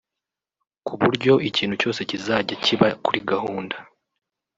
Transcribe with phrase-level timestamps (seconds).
[0.85, 3.75] ku buryo ikintu cyose kizajya kiba kuri gahunda